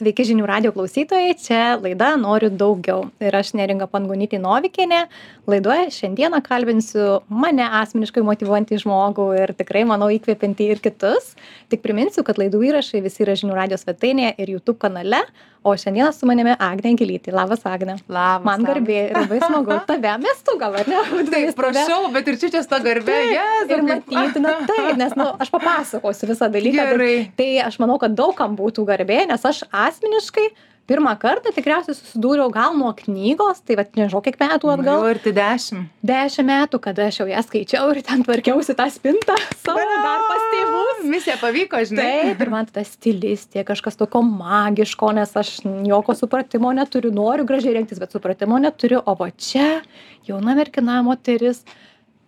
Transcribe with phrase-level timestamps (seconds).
[0.00, 3.10] Sveiki žinių radio klausytojai, čia laida Noriu daugiau.
[3.20, 5.02] Ir aš neringa Pangonytė Novikinė.
[5.44, 11.34] Laidoje šiandieną kalbinsiu mane asmeniškai motivuojantį žmogų ir tikrai, manau, įkvėpinti ir kitus.
[11.68, 15.20] Tik priminsiu, kad laidų įrašai visi yra žinių radio svetainėje ir YouTube kanale.
[15.60, 17.34] O šiandieną su manimi Agnė Gilytė.
[17.36, 17.98] Labas, Agnė.
[18.08, 18.46] Labas.
[18.46, 19.74] Man garbė ir labai smagu.
[19.90, 21.02] Tave mes tu gal, ar ne?
[21.28, 23.18] Taip, prašau, bet ir čia čia ta garbė.
[23.28, 26.86] Yes, ir matyti, na taip, nes nu, aš papasakosiu visą dalyką.
[26.94, 27.12] Gerai.
[27.36, 30.48] Tai aš manau, kad daugam būtų garbė, nes aš asmeniškai
[30.90, 35.02] pirmą kartą tikriausiai susidūriau gal nuo knygos, tai va, nežinau, kiek metų atgal.
[35.04, 35.90] Gal ir tai dešimt.
[36.10, 40.46] Dešimt metų, kada aš jau ją skaičiau ir ten tvarkiausi tą spintą savo dar pas
[40.54, 41.04] tėvus.
[41.12, 42.08] Misija pavyko, žinai.
[42.30, 45.52] Taip, ir man ta stilistė, kažkas tokio magiško, nes aš
[45.86, 49.84] jokio supratimo neturiu, noriu gražiai rengtis, bet supratimo neturiu, o va čia
[50.26, 51.62] jauna mergina moteris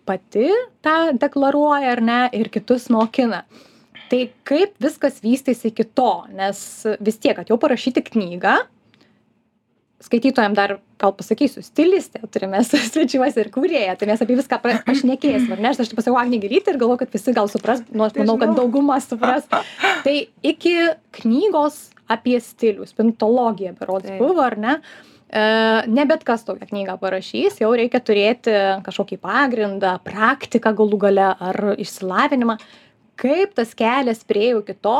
[0.07, 0.47] pati
[0.83, 3.43] tą deklaruoja ar ne ir kitus mokina
[4.13, 6.11] tai kaip viskas vystėsi iki to?
[6.37, 6.61] Nes
[7.01, 8.59] vis tiek kad jau parašyti knygą
[10.03, 15.63] skaitytojam dar gal pasakysiu stilistė turime svečiuose ir kūrėja tai mes apie viską pašnekėsim ar
[15.63, 15.71] ne?
[15.71, 18.53] Aš taip pasakau agnė gilytė ir galvoju kad visi gal supras nu aš manau kad
[18.57, 19.47] dauguma supras.
[20.05, 20.75] Tai iki
[21.19, 21.79] knygos
[22.11, 24.77] apie stilių spintologija berods buvo ar ne?
[25.33, 25.43] E,
[25.87, 28.53] ne bet kas tokią knygą parašys jau reikia turėti
[28.85, 32.59] kažkokį pagrindą praktiką galų gale ar išsilavinimą
[33.23, 34.99] kaip tas kelias priėjo iki to,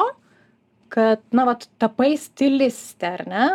[0.93, 3.47] kad, na, vat, tapai stilistė, ar ne?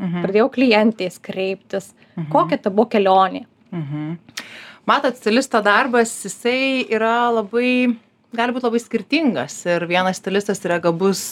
[0.00, 0.24] Mhm.
[0.24, 1.90] Pradėjau klientės kreiptis.
[2.16, 2.30] Mhm.
[2.32, 3.44] Kokia ta buvo kelionė?
[3.74, 4.14] Mhm.
[4.88, 7.96] Matot, stilisto darbas, jisai yra labai
[8.36, 9.56] gali būt labai skirtingas.
[9.66, 11.22] Ir vienas stilistas yra gabus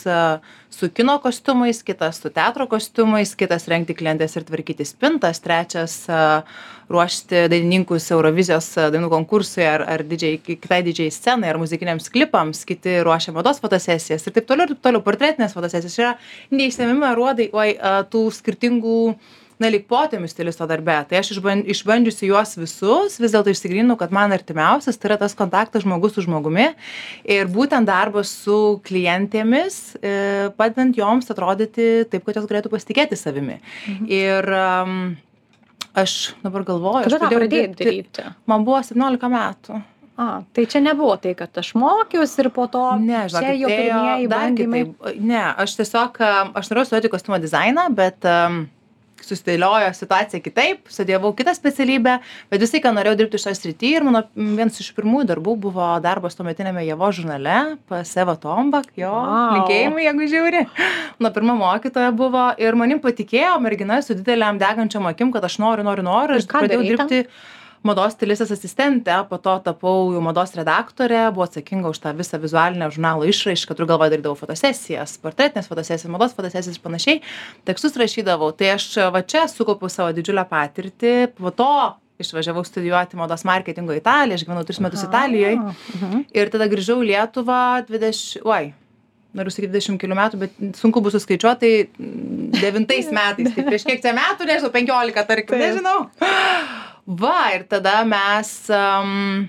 [0.75, 6.01] su kino kostiumais kitas su teatro kostiumais kitas rengti klientes ir tvarkyti spintas trečias
[6.89, 12.99] ruošti dainininkus eurovizijos dainų konkursui ar ar didžiai kitai didžiajai scenai ar muzikiniams klipams kiti
[13.07, 15.05] ruošia mados fotosesijas ir taip toliau ir taip toliau.
[15.05, 16.15] Portretinės fotosesijos čia yra
[16.51, 17.75] neišsemiami aruodai oi
[18.11, 18.99] tų skirtingų
[19.59, 24.13] na lyg potėpių stilisto darbe tai aš išban išbandžiusi juos visus vis dėlto išsigryninau kad
[24.15, 26.69] man artimiausias tai yra tas kontaktas žmogus su žmogumi
[27.27, 30.15] ir būtent darbas su klientėmis e,
[30.59, 33.59] padedant joms atrodyti taip kad jos galėtų pasitikėti savimi
[33.89, 34.07] Mhm.
[34.09, 34.53] ir
[35.99, 36.15] aš
[36.45, 39.83] dabar galvoju aš pradėjau dirbti man buvo 17 metų
[40.19, 43.69] A, tai čia nebuvo tai, kad aš mokiausi ir po to Ne, čia žinokit, jau
[43.71, 44.81] ėjo pirmieji bandymai.
[44.89, 45.21] kitaip.
[45.23, 46.17] Ne, aš tiesiog,
[46.59, 48.57] aš norėjau studijuoti kostiumo dizainą, bet um,
[49.25, 52.19] susidėliojo situacija kitaip, studijavau kitą specialybę,
[52.53, 56.39] bet visai, ką norėjau dirbti šitoje srityje ir mano vienas iš pirmųjų darbų buvo darbas
[56.39, 57.59] tuometinėme Jevo žurnale
[57.91, 59.59] pas Eva Tombak, jo, Vau.
[59.59, 60.65] linkėjimai, jeigu žiūri.
[61.19, 65.87] Mano pirma mokytoja buvo ir manim patikėjo mergina su dideliam degančiam akim, kad aš noriu,
[65.87, 66.39] noriu, noriu.
[66.39, 67.31] Ir pradėjau darei ten?
[67.87, 72.89] Mados stilistės asistentė, po to tapau jau mados redaktorė, buvau atsakinga už tą visą vizualinę
[72.95, 77.21] žurnalo išraišką, turiu galvoje darydavau fotosesijas, portretinės fotosesijas, mados fotosesijas ir panašiai,
[77.69, 78.51] tekstus rašydavau.
[78.59, 81.71] Tai aš va čia sukaupiau savo didžiulę patirtį, po to
[82.19, 86.25] išvažiavau studijuoti mados marketingo į Italiją, aš gyvenau 3 metus Italijoje Mhm.
[86.35, 88.73] ir tada grįžau į Lietuvą 20, oi,
[89.39, 90.51] noriu sakyti 20 kelių metų, bet
[90.81, 95.55] sunku bus suskaičiuoti, tai mm, devintais metais, tai prieš kiek čia metų, nežinau, 15 tarkim,
[95.55, 95.63] Taip.
[95.63, 96.09] nežinau.
[97.09, 99.47] Va, ir tada mes um,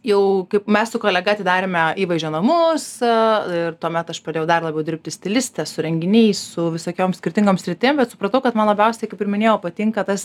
[0.00, 4.84] jau, kaip mes su kolega atidarėme įvaizdžio namus uh, ir tuomet aš pradėjau dar labiau
[4.86, 9.28] dirbti stilistė su renginiais, su visokiom skirtingom sritim, bet supratau, kad man labiausiai, kaip ir
[9.28, 10.24] minėjau, patinka tas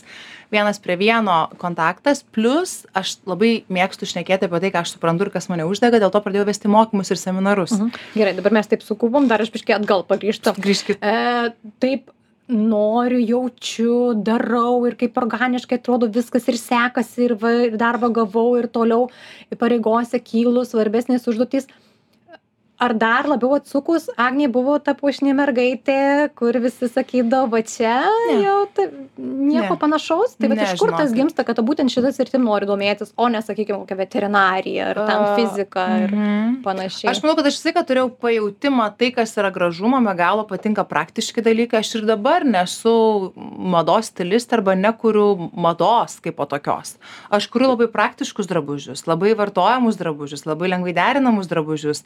[0.54, 5.36] vienas prie vieno kontaktas, plus aš labai mėgstu šnekėti apie tai, ką aš suprantu ir
[5.36, 7.76] kas mane uždega, dėl to pradėjau vesti mokymus ir seminarus.
[7.76, 8.04] Mhm.
[8.16, 10.56] Gerai, dabar mes taip sukubom, dar aš biškiai atgal pagrįžtam.
[10.64, 11.04] Grįžkit.
[11.04, 11.52] E,
[11.84, 12.15] taip
[12.48, 18.56] noriu, jaučiu, darau ir kaip organiškai atrodo viskas ir sekasi ir, va, ir darbą gavau
[18.60, 19.10] ir toliau
[19.58, 21.68] pareigose kylu svarbesnės užduotys.
[22.78, 28.42] Ar dar labiau atsukus, Agnė buvo ta puošnė mergaitė, kur visi sakydavo, va čia Ne.
[28.44, 28.84] jau ta,
[29.16, 29.80] nieko Ne.
[29.80, 30.36] panašaus.
[30.36, 31.16] Tai va Ne, iš kur tas žinokit.
[31.16, 35.24] gimsta, kad būtent šitas ir tim nori domėtis, o ne, sakykime, kokia veterinarija ar ten
[35.38, 36.62] fizika ir mhm.
[36.64, 37.12] panašiai.
[37.12, 40.44] Aš manau, kad aš visą laiką turėjau pajūtimą, tai, kas yra gražu, man be galo
[40.44, 41.80] patinka praktiški dalykai.
[41.80, 46.98] Aš ir dabar nesu mados stilistė arba nekuriu mados kaip po tokios.
[47.32, 52.04] Aš kuriu labai praktiškus drabužius, labai vartojamus drabužius, labai lengvai derinamus drabužius.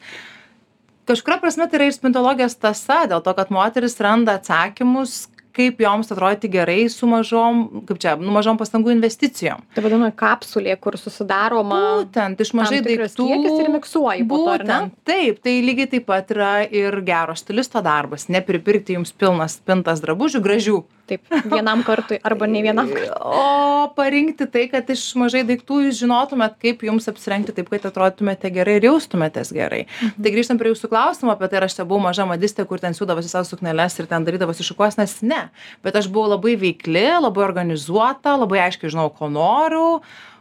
[1.09, 5.23] Kažkuria prasme tai yra ir spintologijos tasa, dėl to, kad moteris randa atsakymus,
[5.59, 9.63] kaip joms atrodyti gerai su mažom, kaip čia, nu, mažom pastangų investicijom.
[9.75, 13.25] Tai vadinama kapsulė, kur susidaroma Būtent iš mažai daiktų.
[13.63, 14.79] ir miksuoji po to, ar ne?
[15.09, 18.29] Taip, tai lygiai taip pat yra ir gero stilisto darbas.
[18.29, 20.79] Nepripirkti jums pilnas spintas drabužių gražių.
[21.09, 22.89] Taip vienam kartui arba ne vienam
[23.43, 28.51] o parinkti tai kad iš mažai daiktų jūs žinotumėt kaip jums apsirengti taip kad atrodytumėte
[28.53, 29.85] gerai ir jaustumėtės gerai.
[30.15, 32.97] Tai grįžtant prie jūsų klausimo apie tai ar aš čia buvau maža madistė kur ten
[32.97, 35.45] siūdavosi sau sukneles ir ten darydavosi šukuosenas ne.
[35.85, 39.87] Bet aš buvau labai veikli labai organizuota labai aiškiai žinojau ko noriu.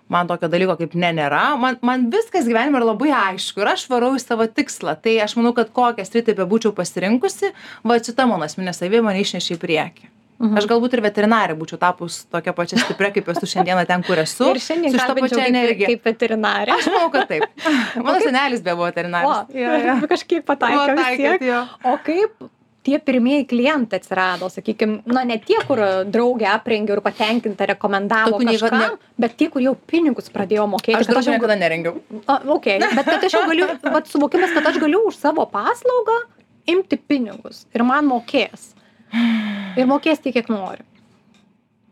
[0.09, 1.43] Man tokio dalyko kaip ne nėra.
[1.61, 4.97] Man man viskas gyvenime yra labai aišku ir aš varau į savo tikslą.
[5.05, 7.53] Tai aš manau kad kokią sritį bebūčiau pasirinkusi
[7.85, 12.21] vat šita mano asmeninė savybė mane išnešė į priekį aš galbūt ir veterinarė būčiau tapus
[12.31, 15.65] tokia pačia stipria kaip esu šiandieną ten kur esu ir šiandien su šita kalbinčiau pačia
[15.73, 17.67] kaip, kaip veterinarė aš manau kad taip
[18.07, 19.97] mano senelis beje buvo o, veterinaras Jo, jo.
[20.15, 21.59] kažkaip pataikė.
[21.91, 22.49] O kaip
[22.89, 28.55] tie pirmieji klientai atsirado, sakykime, na ne tie, kur draugė aprengė ir patenkinta rekomendavo Tokių
[28.55, 30.97] kažkam, bet tie, kur jau pinigus pradėjo mokėti.
[30.97, 32.79] aš kad draugų jau- niekada nerengiau A, okay.
[32.81, 36.17] bet kad aš jau galiu, vat, suvokimas, kad aš galiu už savo paslaugą
[36.69, 38.73] imti pinigus ir man mokės.
[39.79, 40.51] Ir mokės tiek, kiek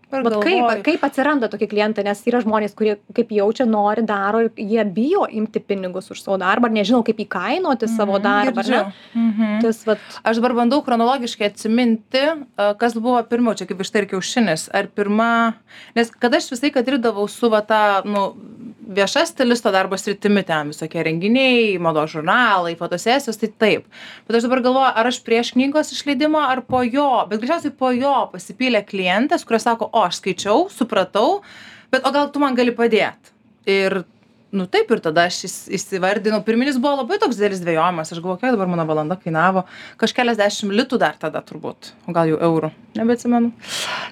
[0.07, 4.45] Vat galvoju, kaip, kaip atsiranda tokie klientai, nes yra žmonės, kurie kaip jaučia, nori, daro
[4.45, 8.63] ir jie bijo imti pinigus už savo darbą, ar nežino, kaip įkainoti savo darbą.
[8.63, 8.83] ar ne?
[8.85, 9.19] girdžiu.
[9.19, 9.57] Mhm.
[9.65, 12.23] Tas, vat, Aš dabar bandau chronologiškai atsiminti,
[12.79, 14.69] kas buvo pirmiau, čia kaip iš tai ir kiaušinis.
[14.71, 15.59] Ar pirma,
[15.99, 18.29] nes kada aš visai, kad dirbdavau su va tą, nu,
[18.87, 23.87] vieša stilisto darbo sritimi, ten visokie renginiai, mados žurnalai, fotosesijos, tai taip.
[24.29, 27.91] Bet aš dabar galvoju, ar aš prieš knygos išleidimą, ar po jo, bet greičiausiai po
[27.95, 31.41] jo pasipylė klientės, kurios sako, o aš skaičiau, supratau,
[31.91, 33.35] bet o gal tu man gali padėti.
[33.67, 34.05] Ir
[34.57, 36.39] nu taip ir tada aš įs- įsivardinau.
[36.47, 38.13] Pirminis buvo labai toks didelis dvejojimas.
[38.15, 39.65] Aš galvoju kiek dabar mano valanda kainavo.
[40.01, 41.91] Kažkeliasdešim litų dar tada turbūt.
[42.07, 42.71] O gal jau eurų.
[42.97, 43.51] Nebeatsimenu.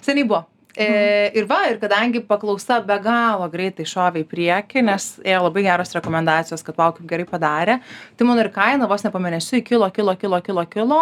[0.05, 0.43] Seniai buvo
[0.77, 5.63] E, ir va, ir kadangi paklausa be galo greitai šovė į priekį, nes ėjo labai
[5.69, 7.77] geros rekomendacijos, kad wow, kaip gerai padarė,
[8.19, 11.01] tai mano ir kaina vos ne po mėnesių kilo, kilo, kilo, kilo, kilo.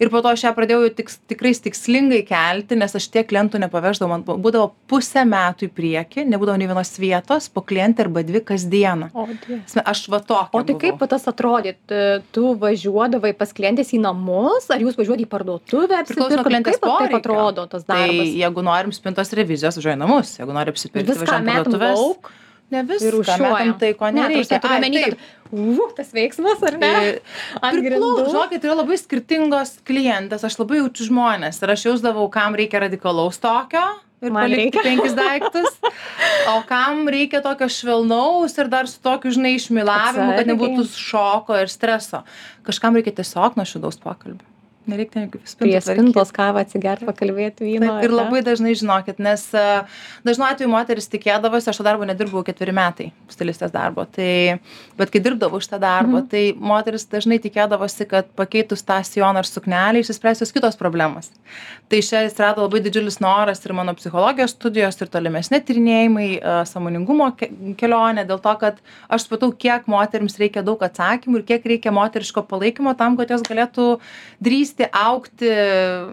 [0.00, 3.60] Ir po to aš ją pradėjau jau tiks, tikrai tikslingai kelti, nes aš tiek klientų
[3.60, 8.40] nepaveždavau, man būdavo pusę metų į priekį, nebūdavo nei vienos vietos, po klientą arba dvi
[8.40, 9.10] kasdieną.
[9.12, 9.26] o.
[9.44, 10.48] Prasme, Aš va tokia.
[10.56, 11.74] o tai kaip tas atrodė?
[12.32, 16.00] Tu- važiuodavai pas klientės į namus, ar jūs važiuodai į parduotuvę?
[16.08, 16.48] Priklauso nuo apsipirkt?
[16.48, 17.20] klientės Kaip taip poreikio.
[17.20, 18.32] atrodo tas Tai darbas?
[18.40, 22.30] jeigu norim spintos revizijos, važiuoji į namus, jeigu nori apsipirkti, Viską metam lauk
[22.70, 24.60] Ne viską, metam tai, ko Ne, nereikia.
[24.62, 25.22] turiu Ai, taip.
[25.50, 26.90] uh, tas veiksmas, ar ne?
[27.66, 32.54] Ant Priklauso, žinokit, yra labai skirtingos klientės, aš labai jaučiu žmonės ir aš jausdavau, kam
[32.54, 33.82] reikia radikalaus tokio
[34.22, 34.84] ir Man reikia.
[34.84, 35.80] penkis daiktus,
[36.52, 41.72] o kam reikia tokio švelnaus ir dar su tokiu, žinai, išmilavimu, kad nebūtų šoko ir
[41.72, 42.22] streso.
[42.62, 44.46] Kažkam reikia tiesiog nuošidaus pokalbio.
[44.88, 47.86] Jokių spintų Prie spintos kavą atsigerti, pakalbėti vyno.
[48.00, 49.84] Taip, ir labai dažnai žinokit, nes a,
[50.26, 54.58] dažnu atveju moteris tikėdavosi, aš to darbo nedirbau ketveri metai, stilistės darbo, tai,
[54.98, 56.28] bet kai dirbdavau šitą darbą, Mhm.
[56.32, 61.28] tai moteris dažnai tikėdavosi, kad pakeitus tą sijoną ar suknelį išsispręsios kitos problemos.
[61.90, 67.36] Tai čia atsirado labai didžiulis noras ir mano psichologijos studijos ir tolimesni tyrinėjimai, a, samoningumo
[67.36, 68.80] ke- kelionė, dėl to, kad
[69.10, 73.42] aš supratau, kiek moterims reikia daug atsakymų ir kiek reikia moteriško palaikymo tam, kad jos
[73.42, 74.00] galėtų
[74.40, 75.50] drįsti aukti,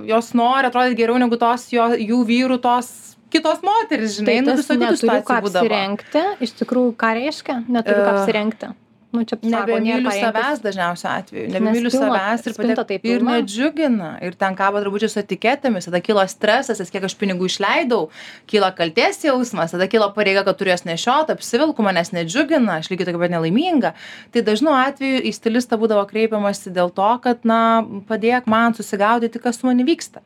[0.09, 2.89] jos nori atrodyti geriau negu tos jo, jų vyrų, tos
[3.33, 5.63] kitos moteris, žinai, nu visokių tų situacijų būdavo.
[5.63, 6.25] apsirengti.
[6.47, 7.57] Iš tikrųjų, ką reiškia?
[7.67, 8.71] Neturiu ką apsirengti.
[9.17, 13.37] Nu, čia Nebemyliu savęs dažniausiu atveju, nebemyliu savęs ir, spinta padėk, tai ir pilna.
[13.37, 14.09] nedžiugina.
[14.27, 18.11] Ir ten kabo drabužiai su etiketėmis, tada kilo stresas, kiek aš pinigų išleidau,
[18.51, 23.09] kyla kalties jausmas, tada kilo pareiga, kad turiu jas nešioti, apsivilku, manęs nedžiugina, aš lygiai
[23.09, 23.93] tokia pat nelaiminga.
[24.35, 29.61] Tai dažnu atveju į stilistą būdavo kreipiamasi dėl to, kad, na, padėk man susigaudyti, kas
[29.61, 30.21] su manimi vyksta.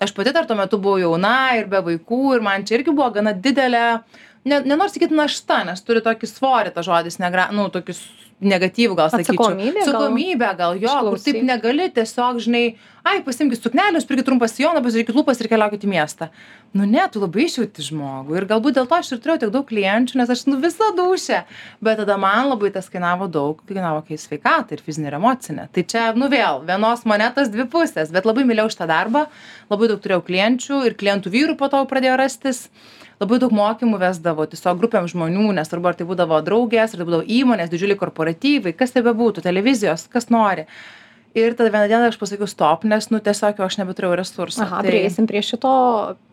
[0.00, 3.10] Aš pati dar tuo metu buvau jauna ir be vaikų ir man čia irgi buvo
[3.12, 4.00] gana didelė,
[4.44, 8.02] ne, nenoriu sakyti našta, nes turi tokį svorį, ta žodis, negra, nu, tokius
[8.40, 9.50] negatyvų gal sakyčiau.
[9.84, 10.78] Atsakomybė gal?
[10.80, 12.62] Jo, kur taip negali tiesiog, žinai,
[13.04, 16.30] ai, pasimkit suknelės, pirkit trumpą sijoną, pasidarykit lūpas ir keliaukit į miestą.
[16.76, 18.38] Nu ne, tu labai išjauti žmogų.
[18.38, 21.42] Ir galbūt dėl to aš ir turėjau tiek daug klienčių, nes aš nu visą dušę.
[21.84, 25.68] Bet tada man labai tas kainavo daug, kainavo kai sveikatą ir fizinę ir emocinę.
[25.74, 29.26] Tai čia, nu vėl, vienos monetos dvi pusės, bet labai mylėjau šitą darbą,
[29.72, 32.68] labai daug turėjau klienčių ir klientų vyrų po to pradėjo rastis.
[33.20, 37.26] Labai daug mokymų vesdavo tiesiog grupėm žmonių, nesvarbu, ar tai būdavo draugės, ar tai būdavo
[37.28, 40.64] įmonės, didžiuliai korporatyvai, kas tai bebūtų, televizijos, kas nori.
[41.36, 44.64] Ir tada vieną dieną aš pasakiau stop, nes, nu, tiesiog jau aš nebeturėjau resursų.
[44.64, 45.70] Aha, prieisim prie šito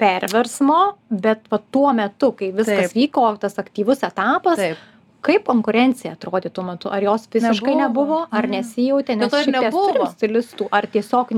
[0.02, 0.78] perversmo,
[1.12, 2.96] bet va tuo metu, kai viskas Taip.
[2.98, 4.80] vyko, tas aktyvus etapas, Taip.
[5.28, 6.90] kaip konkurencija atrodė tuo metu?
[6.90, 8.24] Ar jos visiškai nebuvo, Nebuvo.
[8.32, 8.62] ar Ne.
[8.64, 10.08] nesijautė, nes šiaip nebuvo.
[10.16, 11.36] stilistų, ar tiesiog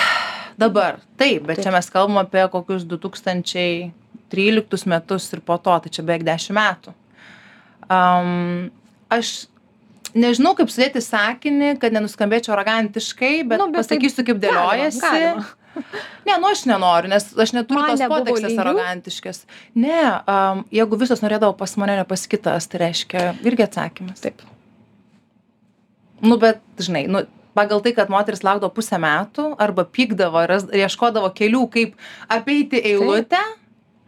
[0.58, 1.66] Dabar, taip, bet Taip.
[1.68, 2.88] čia mes kalbam apie kokius
[4.32, 6.94] 2013 metus ir po to, tai čia beveik 10 metų.
[7.86, 8.70] Um,
[9.12, 9.46] aš
[10.16, 15.00] nežinau, kaip sudėti sakinį, kad nenuskambėčiau arogantiškai, bet Nu, bet taip pasakysiu, kaip dėliojasi.
[15.04, 15.46] galima, galima.
[16.24, 18.62] Ne, nu aš nenoriu, nes aš neturiu Man tos potekstės lygių.
[18.64, 19.40] arogantiškės.
[19.76, 24.22] Ne, um, jeigu visos norėdavo pas mane, ne pas kitas, tai reiškia irgi atsakymas.
[24.24, 24.40] Taip.
[26.24, 31.28] Nu, bet, žinai, nu, pagal tai, kad moteris laukdavo pusę metų arba pykdavo ir ieškodavo
[31.36, 31.94] kelių, kaip
[32.32, 33.42] apeiti eilutę,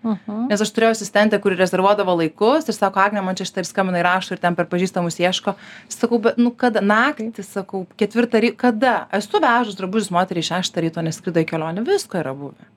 [0.05, 0.47] Mhm.
[0.49, 3.99] nes aš turėjau asistentę, kuri rezervuodavo laikus ir sako, Agne, man čia šitą ir skambina
[3.99, 5.57] ir rašo ir ten per pažįstamus ieško.
[5.89, 9.09] Sakau, bet, nu, kada, naktį, sakau, ketvirtą ryto, kada?
[9.13, 12.71] Esu vežus drabužius moteriai šeštą ryto, neskrido į kelionę, visko yra buvę.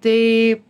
[0.00, 0.62] Tai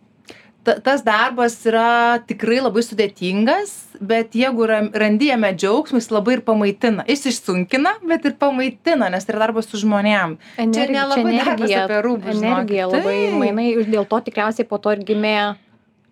[0.64, 6.38] ta, tas darbas yra tikrai labai sudėtingas, bet jeigu ra- randi jame džiaugsmą, jis labai
[6.38, 7.04] ir pamaitina.
[7.06, 10.38] Jis išsunkina, bet ir pamaitina, nes tai yra darbas su žmonėm.
[10.58, 12.96] Energi- nelabai darbas apie rūbus, energija žinokit.
[12.96, 13.38] labai Taip.
[13.44, 15.56] mainai dėl to tikriausiai po to ir gimė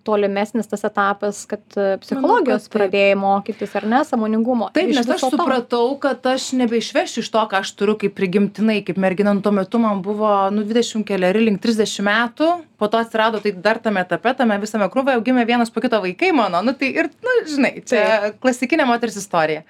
[0.05, 4.71] tolimesnis tas etapas, kad e, psichologijos kad pradėjai mokytis, ar ne, samoningumo.
[4.77, 9.01] Taip, nes aš supratau, kad aš nebeišvešiu iš to, ką aš turiu kaip prigimtinai, kaip
[9.01, 13.41] mergina, nu, tuo metu man buvo, nu, 20 keliari link 30 metų, po to atsirado
[13.43, 16.91] tai dar tame etape, tame visame krūvoje, gimė vienas po kito vaikai mano, nu, tai
[17.03, 19.63] ir, nu, žinai, čia klasikinė moters istorija.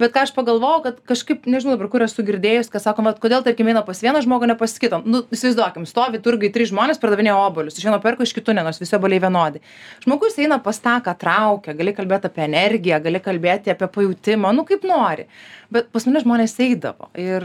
[0.00, 3.42] Bet ką aš pagalvojau, kad kažkaip, nežinau dabar, kur esu girdėjus, kad sakom, vat, kodėl,
[3.44, 5.02] tarkim, eina pas vieną žmogų, ne pas kitą.
[5.04, 8.80] Nu, įsivaizduokim, stovi turgai trys žmonės, pardavinėja obolius, iš vieno perka, iš kitų ne, nors
[8.80, 9.60] visi oboliai vienodi.
[10.06, 14.64] Žmogus eina pas tą, ką traukia, gali kalbėti apie energiją, gali kalbėti apie pajutimą, nu
[14.68, 15.28] kaip nori.
[15.70, 17.10] Bet pas mane žmonės eidavo.
[17.20, 17.44] Ir,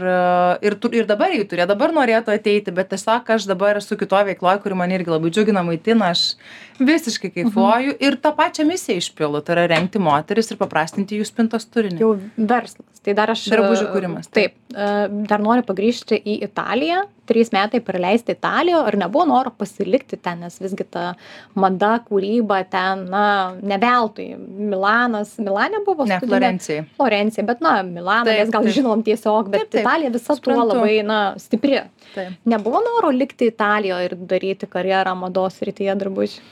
[0.66, 4.64] ir, ir dabar jų turėjo, dabar norėtų ateiti, bet tiesiog aš dabar esu kitoje veikloje,
[4.64, 6.36] kuri man irgi labai džiugina, maitina, aš
[6.78, 8.04] visiškai kaifuoju mhm.
[8.04, 12.00] ir tą pačią misiją išpilu, tai yra rengti moteris ir paprastinti jų spintos turinį.
[12.00, 13.00] Jau verslas.
[13.06, 13.46] Tai dar aš.
[13.52, 14.56] Drabužių e, kūrimas, Taip.
[14.74, 14.88] e,
[15.30, 17.04] Dar noriu pagrįžti į Italiją.
[17.26, 18.84] Trys metai praleisti Italijoje.
[18.90, 21.14] Ar nebuvo noro pasilikti ten, nes visgi ta
[21.58, 23.26] mada, kūryba ten, na,
[23.62, 24.28] ne veltui.
[24.38, 26.84] Milanas, Milane buvo Ne, Florencijai.
[26.96, 29.74] Florencija, bet, na, Milaną mes gal žinom tiesiog, bet.
[29.74, 31.80] Italija visa tuo labai, na, stipri.
[32.14, 32.38] Taip.
[32.48, 36.44] Nebuvo noro likti Italijoje ir daryti karjerą mados rytyje drabužių.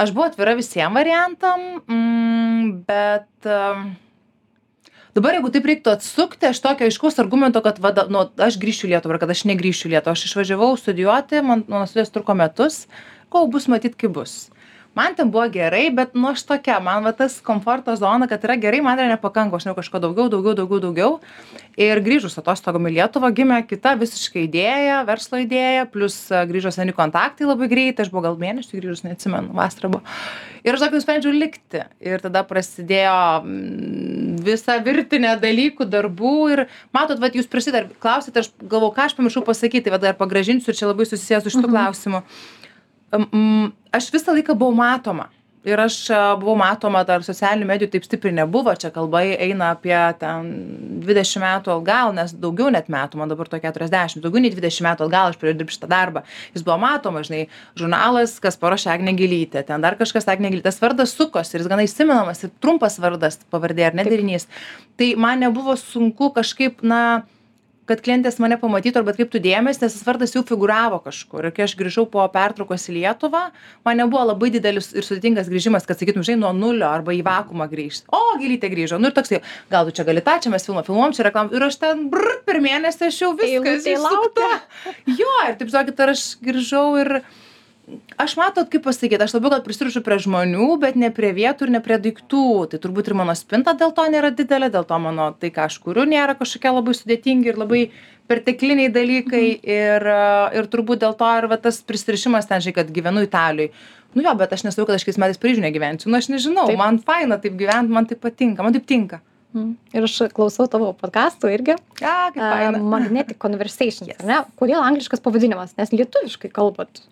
[0.00, 3.90] Aš buvau atvira visiems variantam, mm, bet um,
[5.16, 8.94] dabar jeigu taip reiktų atsukti, aš tokio aiškaus argumento, kad vada, nu, aš grįšiu į
[8.94, 10.14] Lietuvą ar kad aš negrįšiu į Lietuvą.
[10.16, 12.84] Aš išvažiavau studijuoti, man, mano studijos truko metus,
[13.32, 14.38] kol bus matyt, kaip bus.
[14.94, 18.56] Man ten buvo gerai, bet nu aš tokia, man va tas komforto zona, kad yra
[18.58, 21.12] gerai, man yra nepakanka, aš žinau kažko daugiau, daugiau, daugiau, daugiau.
[21.78, 26.90] Ir grįžus atostogom į Lietuvą gimė kita visiškai idėja, verslo idėja, plus a, grįžo seni
[26.96, 30.02] kontaktai labai greitai, aš buvau gal mėnesį grįžus, neatsimenu, vasarą buvo.
[30.66, 31.86] Ir aš tokį nusprendžiau likti.
[32.02, 33.16] Ir tada prasidėjo
[33.46, 36.38] mm, visa virtinė dalykų, darbų.
[36.56, 40.74] Ir matot, vat, jūs prisidar, klausėte, aš galvoju, ką aš pamiršau pasakyti, vad dar pagražinsiu
[40.74, 41.76] ir čia labai susijęs su šitų mhm.
[41.78, 42.26] klausimu.
[43.10, 45.30] Mm, aš visą laiką buvau matoma.
[45.66, 49.96] Ir aš a, buvau matoma, dar socialinių medijų taip stipriai nebuvo, čia kalba eina apie
[50.16, 50.46] ten
[51.04, 55.04] 20 metų atgal, nes daugiau net metų, man dabar to 40, daugiau nei 20 metų
[55.04, 56.22] atgal aš pradėjau dirbti šitą darbą.
[56.54, 57.42] Jis buvo matomas, žinai,
[57.76, 61.68] žurnalas, kas paruošė Agnė Gilytė, ten dar kažkas Agnė Gilytė, tas vardas sukosi ir jis
[61.74, 64.48] gana įsimenamas ir trumpas vardas pavardė ar nederinys.
[64.96, 67.26] Tai man nebuvo sunku kažkaip, na,
[67.90, 71.48] kad klientės mane pamatytų arba atkreiptų dėmesį, nes tas vardas jau figuravo kažkur.
[71.48, 73.42] Ir kai aš grįžau po pertraukos į Lietuvą,
[73.86, 77.66] man nebuvo labai didelis ir sudėtingas grįžimas, kad sakytum, žinai, nuo nulio arba į vakumą
[77.72, 78.06] grįžti.
[78.14, 79.00] O, gilytė grįžo.
[79.02, 79.34] Nu ir toks,
[79.72, 81.50] gal tu čia gali tą, čia mes filmą filmuom, čia reklam.
[81.54, 84.50] Ir aš ten, brr, per mėnesį aš jau viskas išsukta.
[85.10, 87.20] Jo, ir taip sakėt, ar aš grįžau ir
[88.20, 91.74] aš matot, kaip pasakyti, aš labiau gal prisirišu prie žmonių, bet ne prie vietų ir
[91.76, 92.46] ne prie daiktų.
[92.72, 95.78] Tai turbūt ir mano spinta dėl to nėra didelė, dėl to mano tai, ką aš
[95.84, 97.82] kuriu, nėra kažkokie labai sudėtingi ir labai
[98.30, 99.46] pertekliniai dalykai.
[99.60, 100.10] Ir,
[100.58, 103.74] ir turbūt dėl to ir va, tas prisirišimas ten, žinai, kad gyvenu Italijoje.
[104.14, 106.10] Nu jo, bet aš nesakau, kad aš kiais metais Paryžiuje negyvensiu.
[106.10, 106.74] Nu aš nežinau, Taip.
[106.74, 106.80] taip.
[106.82, 109.20] man faina taip gyventi, man tai patinka, man taip tinka.
[109.54, 109.74] Mm.
[109.94, 111.76] Ir aš klausau tavo podkastų irgi.
[112.02, 112.82] A, kaip Uh.
[112.82, 114.10] Magnetic Conversations.
[114.10, 114.22] Yes.
[114.26, 114.42] Ne?
[114.58, 115.74] Kodėl angliškas pavadinimas?
[115.78, 117.02] Nes lietuviškai kalbat.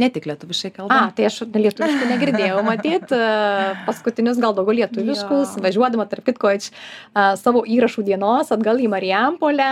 [0.00, 1.10] Ne tik lietuviškai A, kalbam.
[1.16, 5.64] tai aš lietuviškai negirdėjau, matyt, uh, paskutinius gal daugiau lietuviškus, Jo.
[5.66, 9.70] važiuodama tarp kitko iš uh, savo įrašų dienos atgal į Marijampolę,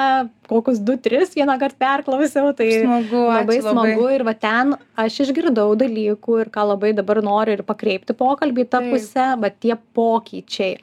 [0.51, 5.73] kokius 2-3 vieną kartą perklausiau, tai Smagu, labai ačiū smagu ir va ten aš išgirdau
[5.81, 8.95] dalykų ir ką labai dabar noriu ir pakreipti pokalbį tą Taip.
[8.95, 10.79] pusę, bet tie pokyčiai.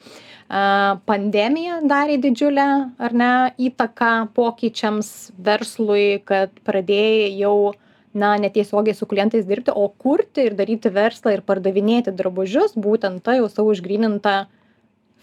[0.46, 2.66] A, Pandemija darė didžiulę,
[3.02, 3.32] ar ne,
[3.66, 5.10] įtaką pokyčiams
[5.42, 7.74] verslui, kad pradėjai jau,
[8.16, 13.36] na, netiesiogiai su klientais dirbti, o kurti ir daryti verslą ir pardavinėti drabužius, būtent ta
[13.38, 14.46] jau savo išgrininta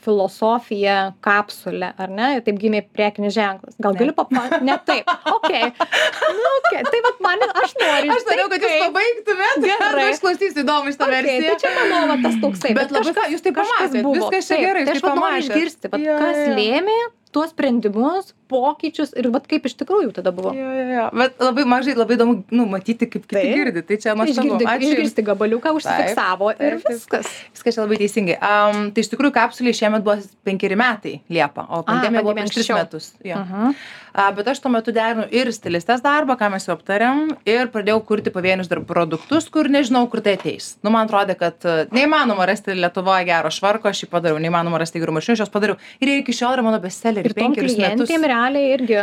[0.04, 2.30] filosofija kapsulė, ar ne?
[2.38, 3.78] Ir taip gimė prekinis ženklas.
[3.82, 4.66] Gal galiu papasakoti?
[4.68, 5.08] Ne taip.
[5.32, 5.48] Ok.
[5.48, 6.84] Nu, okay.
[6.90, 8.12] Tai vad man, aš noriu.
[8.18, 9.64] Aš norėjau, kad jūs pabaigtumėt.
[9.64, 10.06] Gerai.
[10.12, 11.56] Aš klausysiu įdomu šitą Okay, versiją.
[11.56, 12.74] tai čia mano va, tas toksai.
[12.78, 14.14] Bet labai ką, jūs tai buvo.
[14.20, 17.00] viskas čia gerai, Tai aš tai vat noriu išgirsti, vat, kas lėmė
[17.34, 20.54] tuos sprendimus, pokyčius ir vat kaip iš tikrųjų tada buvo.
[20.56, 21.06] Jo, jo, jo.
[21.18, 23.56] Bet labai mažai, labai įdomu, nu, matyti, kaip kiti Taip.
[23.58, 23.84] girdi.
[23.90, 24.54] Tai čia nuostabu.
[24.54, 26.94] Išgirdi, Ačiū išgirsti gabaliuką, užsifiksavo ir taip, taip.
[26.94, 27.34] viskas.
[27.56, 28.38] Viskas čia labai teisingai.
[28.38, 32.60] Um, tai iš tikrųjų kapsuliai šiemet buvo penkeri metai Liepa, o pandemija buvo pandemija prieš
[32.60, 33.12] tris metus.
[33.26, 33.42] Jo.
[33.44, 33.76] Mhm.
[34.14, 38.04] A, bet aš tuo metu derinu ir stilistės darbą, ką mes jau aptarėm, ir pradėjau
[38.06, 40.76] kurti pavienius dar produktus, kur nežinau, kur tai ateis.
[40.86, 45.02] Nu, man atrodė, kad e, neįmanoma rasti Lietuvoje gero švarko, aš jį padariau, neįmanoma rasti
[45.02, 45.82] gerų mašinų, aš juos padariau.
[45.98, 46.82] Ir jie iki šiol yra mano.
[46.84, 49.02] Ir tom klientėm realiai irgi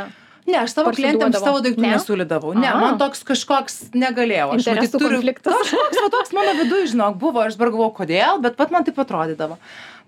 [0.48, 1.44] Ne, aš savo Parsiduodavo.
[1.44, 1.92] savo daiktų Ne?
[1.94, 2.54] nesiūlydavau.
[2.58, 2.78] Ne, A.
[2.80, 4.54] man toks kažkoks negalėjau.
[4.56, 5.54] Aš Interesų konfliktas.
[5.54, 8.98] Kažkoks, va, toks mano viduje, žinok, buvo, aš dabar galvoju, kodėl, bet pat man taip
[9.04, 9.58] atrodydavo.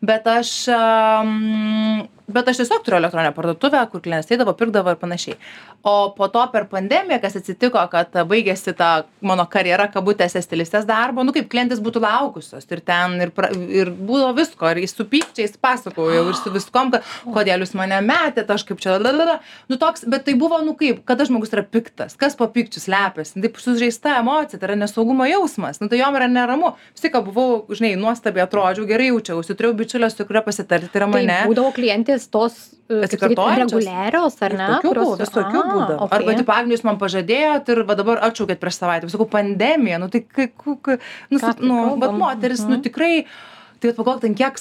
[0.03, 5.37] Bet aš, um, bet aš tiesiog turiu elektroninę parduotuvę, kur klientas eidavo, pirkdavo ir panašiai.
[5.83, 11.25] O po to per pandemiją, kas atsitiko, kad baigėsi ta mano karjera kabutėse stilistės darbo,
[11.27, 15.57] nu kaip klientas būtų laukusios ir ten ir, pra, ir buvo visko, ir su pykčiais
[15.63, 19.41] pasakojau ir su viskom, kad kodėl jūs mane metėte, aš kaip čia, lalala.
[19.69, 23.43] nu toks, bet tai buvo, nu kaip, kada žmogus yra piktas, kas po pykčių slepiasi,
[23.43, 26.75] taip sužeista emocija, tai yra nesaugumo jausmas, nu tai jom yra neramu.
[26.95, 31.11] Vis tik, buvau, žinai, nuostabiai atrodžiau, gerai jaučiausi, turėjau bičiulę, su kuria pasitarti, tai yra
[31.11, 31.39] tai mane.
[31.51, 31.73] būdavo
[32.13, 32.55] klientės tos
[32.91, 33.73] e, Atsikartojančios?
[33.73, 34.67] reguliarios, ar ne?
[34.77, 35.99] Tokių kurios- visokių būdavo.
[36.07, 36.19] okei.
[36.19, 39.11] Arba, tipo, Agnius man pažadėjot ir va dabar atšaukėt prieš savaitę.
[39.11, 40.99] Sakau, pandemija, nu tai, kai, ku- ku-
[41.31, 42.83] nu, Ką su- nu, bet moteris, nu Mhm.
[42.83, 43.27] tikrai,
[43.81, 44.55] tai pagalvok ten kiek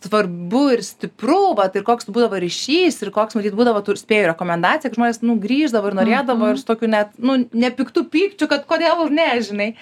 [0.00, 4.90] svarbu ir stipru, vat, ir koks būdavo ryšys, ir koks, matyt, būdavo, tu spėjai rekomendacija,
[4.90, 6.50] kad žmonės, nu, grįždavo ir norėdavo, Mhm.
[6.50, 9.74] ir su tokiu net, nu, nepiktų pykčių, kad kodėl nežinai.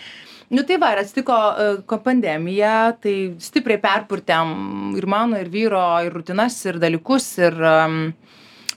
[0.48, 5.82] Nu tai va, ir atsitiko uh, ko pandemija, tai stipriai perpurtėm ir mano, ir vyro,
[6.06, 7.96] ir rutinas, ir dalykus, ir um,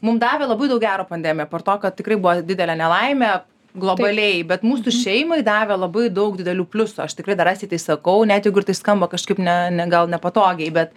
[0.02, 3.36] mums davė labai daug gero pandemija, par to, kad tikrai buvo didelė nelaimė
[3.78, 7.04] globaliai, bet mūsų šeimai davė labai daug didelių pliusų.
[7.06, 10.10] Aš tikrai dar rasiai tai sakau, net jeigu ir tai skamba kažkaip ne, ne, gal
[10.12, 10.96] nepatogiai, bet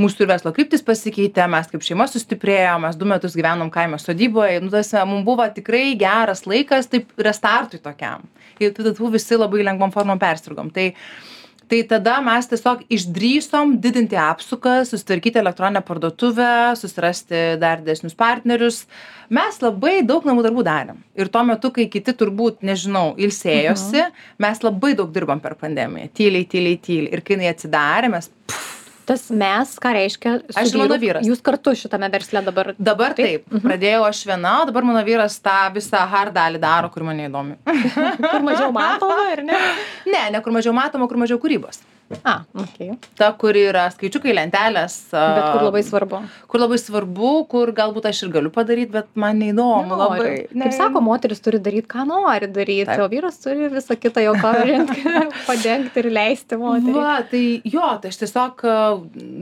[0.00, 4.60] mūsų ir verslo kryptis pasikeitė, mes kaip šeima sustiprėjome, mes du metus gyvenom kaimo sodyboje,
[4.64, 8.24] nu, tas mums buvo tikrai geras laikas taip restartui tokiam.
[8.60, 10.72] Ir tada tų visi labai lengvom formom persirgom.
[10.72, 10.90] Tai,
[11.70, 16.50] tai tada mes tiesiog išdrysom didinti apsuką, susitvarkyti elektroninę parduotuvę,
[16.80, 18.82] susirasti dar didesnius partnerius.
[19.30, 20.98] Mes labai daug namų darbų darėm.
[21.14, 24.08] Ir tuo metu, kai kiti turbūt, nežinau, ilsėjosi,
[24.42, 26.10] mes labai daug dirbam per pandemiją.
[26.18, 27.14] Tyliai, tyliai, tyliai.
[27.14, 28.30] Ir kai jinai atsidarė, mes
[29.10, 31.26] Tas mes, ką reiškia, Aš ir mano vyras.
[31.26, 32.68] Jūs kartu šitame versle dabar.
[32.78, 33.62] Dabar taip, Taip, mhm.
[33.64, 37.58] pradėjau aš viena, o dabar mano vyras tą visą hard dalį daro, kur man įdomi.
[38.30, 39.58] Kur mažiau matoma, ar ne?
[40.06, 41.82] ne, ne kur mažiau matoma, kur mažiau kūrybos.
[42.24, 42.96] A, okay.
[43.14, 44.96] Ta, kur yra skaičiukai, lentelės.
[45.12, 46.18] Bet kur labai svarbu.
[46.50, 50.00] Kur labai svarbu, kur galbūt aš ir galiu padaryti, bet man neįdomu Nenori.
[50.02, 50.32] labai.
[50.50, 53.04] Kaip sako, moteris turi daryti, ką nori daryti, Taip.
[53.04, 55.04] o vyras turi visą kitą jau pavarinkti,
[55.50, 56.96] padengti ir leisti moteriai.
[56.96, 58.66] Va, tai jo, tai aš tiesiog,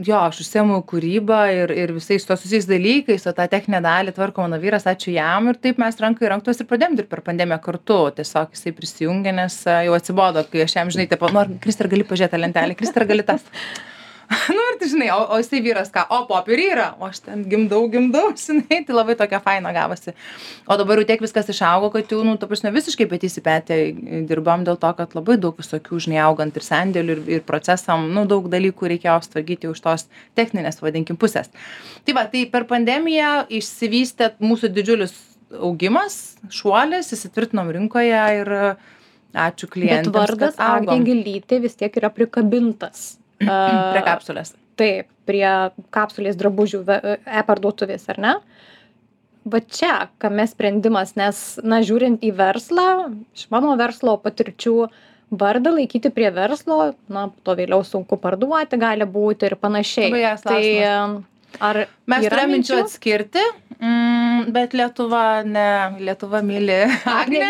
[0.05, 4.45] jo, aš užsiemu kūrybą ir, ir visais to susijęs dalykais, o tą techninę dalį tvarko
[4.45, 7.99] mano vyras, ačiū jam ir taip mes rankai ranktos ir pradėjom dirbti per pandemiją kartu.
[8.21, 12.37] Tiesiog jisai prisijungė, nes jau atsibodo, kai aš jam, žinai, taip, nors Kristar gali pažiūrėti
[12.59, 13.47] tą lentelę, Kristar gali tas.
[14.55, 17.41] nu ir tai žinai, o, o jisai vyras ką, o popierį yra, o aš ten
[17.49, 20.13] gimdau, gimdau, žinai, tai labai tokia faina gavosi.
[20.69, 23.79] O dabar jau tiek viskas išaugo, kad jau, nu, ta prasme, visiškai petys į petį
[24.29, 28.27] dirbam dėl to, kad labai daug visokių, žinai, augant ir sandėlių, ir, ir procesam, nu,
[28.29, 30.05] daug dalykų reikėjo sutvarkyti už tos
[30.37, 31.49] techninės, vadinkim, pusės.
[32.05, 35.17] Tai va, tai per pandemiją išsivystė mūsų didžiulis
[35.57, 38.55] augimas, šuolis, įsitvirtinom rinkoje ir
[39.33, 40.15] ačiū Bet klientams.
[40.15, 40.93] vardas kad augom.
[40.95, 43.17] Agnė Gilytė vis tiek yra prikabintas.
[43.39, 44.55] Prie A, kapsulės.
[44.79, 45.45] Taip, prie
[45.93, 48.33] kapsulės drabužių e-parduotuvės, ar ne?
[49.49, 52.87] Va čia, kame sprendimas, nes, na, žiūrint į verslą,
[53.35, 54.75] iš mano verslo patirčių,
[55.39, 60.23] vardą laikyti prie verslo, na, to vėliau sunku parduoti gali būti ir panašiai.
[60.43, 60.63] Tai
[61.57, 63.43] ar Mes turėjome minčių atskirti,
[63.77, 65.65] mm, bet Lietuva, ne,
[66.03, 66.79] Lietuva myli
[67.19, 67.49] Agnę.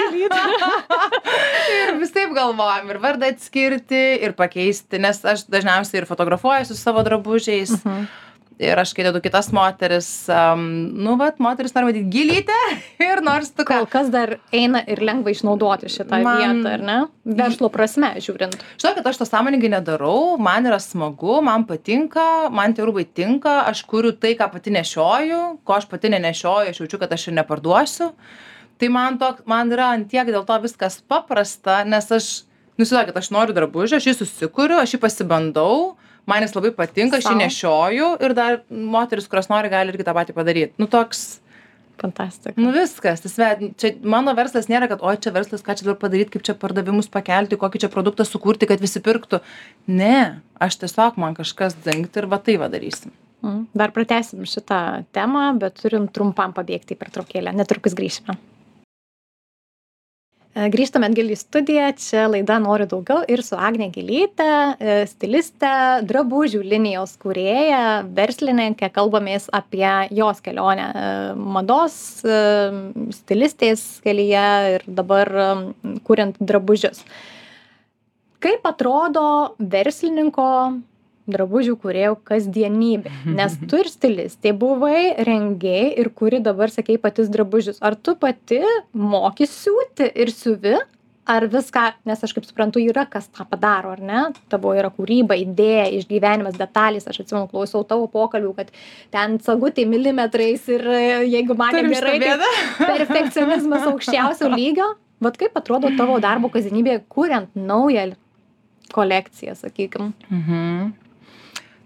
[1.80, 7.06] ir visai galvojam, ir vardą atskirti, ir pakeisti, nes aš dažniausiai ir fotografuoju su savo
[7.08, 7.76] drabužiais.
[7.82, 8.10] Mhm.
[8.60, 10.60] Ir aš kai dedu kitas moteris, um,
[11.00, 12.58] nu, vat, moteris nori matyti gilytę
[13.08, 13.92] ir nors tu Kol ką.
[13.94, 16.98] kas dar eina ir lengva išnaudoti šitą Man- vietą, ar ne?
[17.40, 18.58] Verslo prasme žiūrint.
[18.82, 23.62] Žinau, kad aš to sąmoningai nedarau, man yra smagu, man patinka, man tie rūbai tinka,
[23.72, 27.38] aš kuriu tai, ką pati nešioju, ko aš pati nenešioju, aš jaučiu, kad aš ir
[27.40, 28.12] neparduosiu.
[28.80, 32.30] Tai man, tok, man yra antiek dėl to viskas paprasta, nes aš,
[32.80, 35.96] nusidokit, aš noriu drabužį, aš jį susikuriu, aš jį pasibandau,
[36.30, 40.16] man jis labai patinka, aš jį nešioju ir dar moteris, kurios nori, gali irgi tą
[40.18, 40.76] patį padaryti.
[40.82, 41.40] Nu toks,
[42.00, 42.56] Fantastika.
[42.62, 43.38] nu viskas, tas,
[43.82, 47.12] čia mano verslas nėra, kad oi čia verslas, ką čia dabar padaryti, kaip čia pardavimus
[47.12, 49.42] pakelti, kokį čia produktą sukurti, kad visi pirktų.
[49.92, 53.12] Ne, aš tiesiog man kažkas dingti ir va tai va darysim.
[53.44, 53.66] Mm.
[53.78, 57.56] Dar pratesim šitą temą, bet turim trumpam pabėgti į pertraukėlę.
[57.56, 58.36] Netrukus grįšime.
[60.58, 64.50] E, grįžtame atgal į studiją, čia laida Noriu daugiau ir su Agne Gilytė,
[64.82, 65.74] e, stilistė,
[66.10, 69.86] drabužių linijos kūrėja, verslininkė, kalbamės apie
[70.18, 72.00] jos kelionę e, mados
[73.20, 75.30] stilistės kelyje ir dabar
[76.08, 77.04] kuriant drabužius.
[78.40, 80.50] Kaip atrodo verslininko
[81.34, 83.14] drabužių kūrėjo kasdienybė.
[83.40, 87.82] Nes tu ir stilistė buvai rengei ir kuri dabar sakei patis drabužius.
[87.82, 88.62] Ar tu pati
[88.94, 90.78] moki siūti ir siuvi
[91.30, 94.22] ar viską nes aš kaip suprantu yra kas tą padaro ar ne?
[94.52, 98.72] Tavo yra kūryba idėja išgyvenimas detalės aš atsimenu klausau tavo pokalbių kad
[99.14, 100.86] ten sagutė milimetrais ir
[101.30, 102.38] jeigu matė gerai tai
[102.94, 104.90] perfekcionizmas aukščiausio lygio.
[105.20, 108.14] Vat kaip atrodo tavo darbo kasdienybė kuriant naują
[108.96, 110.14] kolekciją sakykim?
[110.32, 111.09] Mhm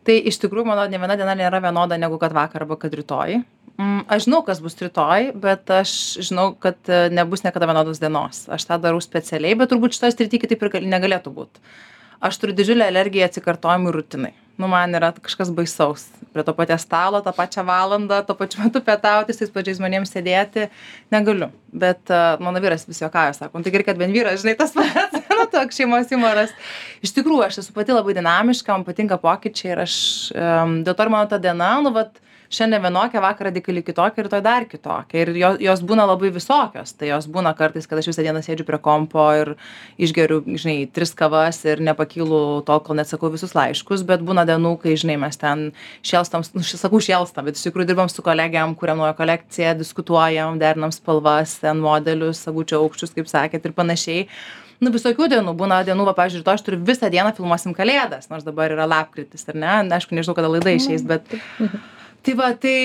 [0.07, 3.41] tai iš tikrųjų mano nė viena diena nėra vienoda negu kad vakar arba kad rytoj.
[3.73, 8.45] Mm, aš žinau kas bus rytoj bet aš žinau kad e, nebus niekada vienodos dienos.
[8.53, 11.61] Aš tą darau specialiai bet turbūt šitoj srity kitaip ir negalėtų būt.
[12.23, 16.07] Aš turiu didžiulę alergiją atsikartojimui rutinai nu man yra kažkas baisaus.
[16.33, 20.05] Prie to paties stalo tą pačią valandą tuo pačiu metu pietauti su tais pačiais žmonėm
[20.09, 20.67] sėdėti.
[21.13, 21.49] Negaliu.
[21.73, 24.75] Bet uh, mano vyras vis juokauja sako nu tai gerai kad bent vyras žinai tas
[24.77, 25.21] pats.
[25.33, 26.53] Nu toks šeimos jumoras
[27.03, 29.95] iš tikrųjų aš esu pati labai dinamiška man patinka pokyčiai ir aš
[30.31, 32.21] dėl to ir mano ta diena nu vat
[32.53, 35.23] šiandien vienokia vakar radikaliai kitokia rytoj dar kitokia.
[35.23, 36.93] Ir jo jos būna labai visokios.
[36.97, 39.53] Tai jos būna kartais kad aš visą dieną sėdžiu prie kompo ir
[39.97, 44.95] išgeriu žinai tris kavas ir nepakylu tol kol neatsakau visus laiškus bet būna dienų kai
[44.99, 45.71] žinai mes ten
[46.05, 50.93] šėlstam nu sakau šėlstam bet iš tikrųjų dirbam su kolegėm kuriam naują kolekciją diskutuojam derinam
[50.93, 54.27] spalvas ten modelius sagučių aukščius kaip sakėt ir panašiai.
[54.83, 58.43] Nu visokių dienų būna dienų va pavyzdžiui rytoj aš turiu visą dieną filmuosim kalėdas nors
[58.43, 59.73] dabar yra lapkritis ar ne?
[59.95, 61.37] Aišku nežinau kada laida išeis bet
[62.23, 62.77] tai va tai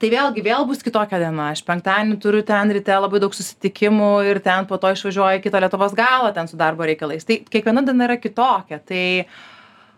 [0.00, 1.50] tai vėlgi vėl bus kitokia diena.
[1.54, 5.62] Aš penktadienį turiu ten ryte labai daug susitikimų ir ten po to išvažiuoju į kitą
[5.64, 7.24] lietuvos galą ten su darbo reikalais.
[7.24, 8.80] Tai kiekviena diena yra kitokia.
[8.84, 9.04] Tai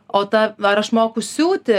[0.08, 1.76] o ta ar aš moku siūti?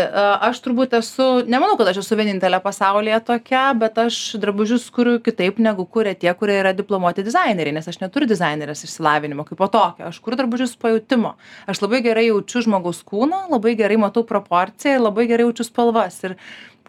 [0.49, 5.59] Aš turbūt esu nemanau kad aš esu vienintelė pasaulyje tokia bet aš drabužius kuriu kitaip
[5.63, 10.09] negu kuria tie kurie yra diplomuoti dizaineriai nes aš neturiu dizainerės išsilavinimo kaipo tokio.
[10.11, 11.35] Aš kuriu drabužius pajutimo
[11.69, 16.21] aš labai gerai jaučiu žmogaus kūną labai gerai matau proporciją ir labai gerai jaučiu spalvas.
[16.29, 16.37] Ir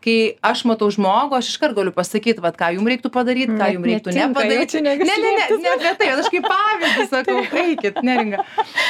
[0.05, 0.17] kai
[0.51, 4.15] aš matau žmogų aš iškart galiu pasakyt vat ką jum reiktų padaryt ką jum reiktų
[4.17, 4.77] nepadaryt.
[4.81, 5.33] ne ne ne
[5.65, 8.45] ne apie tai aš kaip pavyzdį sakau eikit neringa.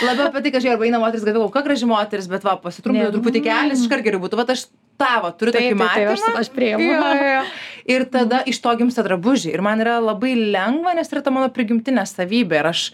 [0.06, 3.10] Labiau apie tai kad žiūrėk arba eina moteris galvoja kokia graži moteris bet va pasitrumpina
[3.14, 4.40] truputį kelias iškart geriau būtų.
[4.40, 4.66] Vat aš
[5.00, 6.84] tą va turiu tokį matymą aš priimu.
[6.90, 7.40] jo, jo,
[7.96, 9.54] ir tada iš to gimsta drabužiai.
[9.56, 12.60] Ir man yra labai lengva nes yra ta mano prigimtinė savybė.
[12.60, 12.84] Ir aš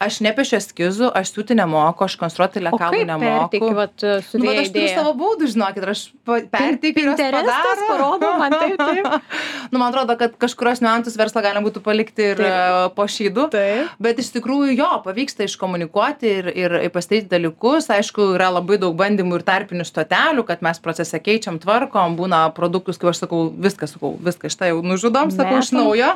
[0.00, 3.72] aš nepiešiu eskizų aš siūti nemoku aš konstruoti lekalų nemoku.
[3.76, 7.86] vat nu bet aš turiu savo būdus žinokit ir aš pa- perteikiu ir jos padaro.
[7.88, 9.36] parodo man, taip, taip.
[9.72, 12.48] nu man atrodo kad kažkurios niuansus verslą galima būtų palikti ir Taip.
[12.48, 13.46] e, po šydu.
[13.52, 13.92] Taip.
[14.02, 17.90] Bet iš tikrųjų jo pavyksta iškomunikuoti ir ir pasidaryti dalykus.
[17.92, 23.00] Aišku yra labai daug bandymų ir tarpinių stotelių kad mes procese keičiam tvarkom būna produktus
[23.00, 26.14] kaip aš sakau viskas sakau viską šitą jau nužudom sakau iš naujo.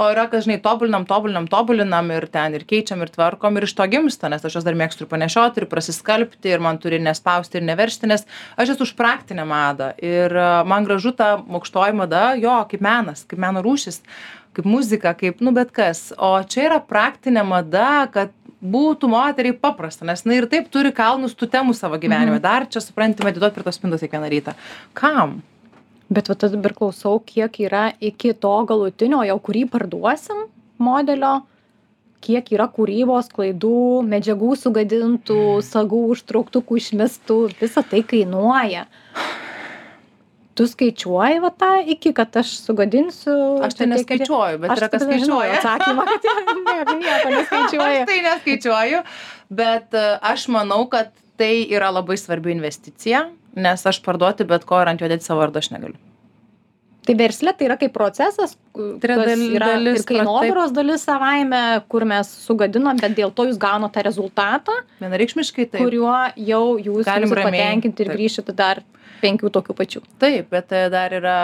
[0.00, 3.74] O yra kad žinai tobulinam tobulinam tobulinam ir ten ir keičiam ir tvarkom ir iš
[3.78, 7.60] to gimsta nes aš juos dar mėgstu ir panešioti ir prasiskalbti ir man turi nespausti
[7.60, 9.92] ir neveržti nes aš esu už praktinę madą.
[9.98, 14.02] Ir e, man gražu ta aukštoji mada jo kaip menas kaip meno rūšis
[14.56, 16.10] kaip muzika kaip nu bet kas.
[16.18, 21.36] O čia yra praktinė mada kad būtų moteriai paprasta nes jinai ir taip turi kalnus
[21.38, 22.40] tų temų savo gyvenime.
[22.42, 24.56] Dar čia supranti medituot prie tos spintos kiekvieną rytą.
[24.94, 25.40] Kam?
[26.10, 30.48] Bet va tada dabar klausau kiek yra iki to galutinio jau kurį parduosim
[30.82, 31.36] modelio
[32.24, 38.86] kiek yra kūrybos klaidų medžiagų sugadintų sagų užtrauktukų išmestų visa tai kainuoja.
[40.58, 45.54] Tu skaičiuoji va tą iki kad aš sugadinsiu aš tai neskaičiuoju bet yra kas skaičiuoja.
[45.56, 49.02] atsakymą kad nieko nieko neskaičiuoji aš tai neskaičiuoju
[49.62, 50.04] bet e,
[50.34, 53.24] aš manau kad tai yra labai svarbi investicija
[53.56, 56.09] nes aš parduoti bet ko ir ant jo dėti savo vardo aš negaliu
[57.06, 61.82] tai versle tai yra kaip procesas Tai yra dal- yra dalis ir kainodaros dalis savaime
[61.88, 65.82] kur mes sugadinam bet dėl to jūs gaunat tą rezultatą vienareikšmiškai taip.
[65.82, 68.82] kuriuo jau jūs Galim patenkinti ir grįšit dar
[69.20, 70.00] penkių tokių pačių.
[70.22, 71.36] Taip bet e, dar yra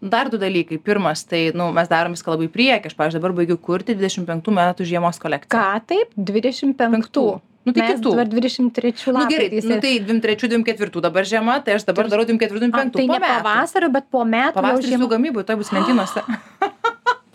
[0.00, 0.78] dar du dalykai.
[0.78, 2.86] Pirmas tai nu mes darom viską labai į priekį.
[2.92, 5.50] Aš pavyzdžiui dabar baigiu kurti dvidešim penktų metų žiemos kolekciją.
[5.50, 6.14] Ką taip?
[6.14, 7.26] Dvidešim penktų
[7.66, 8.12] nu tai mes kitų.
[8.14, 11.76] dabar dvidešim trečių nu gerai lapkritis nu tai dvim trečių dvim ketvirtų dabar žiema tai
[11.80, 13.02] aš dabar darau dvim ketvirtų dvim A, penktų.
[13.02, 16.24] tai ne pavasario bet po metų žiema su gamyboj tuoj bus lentynose.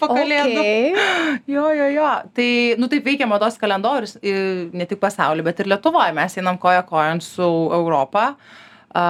[0.02, 0.58] Po kalėdų.
[0.58, 0.94] Okei.
[1.46, 2.08] jo jo jo.
[2.34, 2.48] Tai
[2.82, 7.22] nu taip veikia mados kalendorius ne tik pasauly bet ir lietuvoj mes einam koja kojon
[7.22, 7.46] su
[7.78, 8.32] europa.
[8.98, 9.04] A,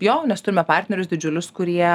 [0.00, 1.92] jo, nes turime partnerius didžiulius, kurie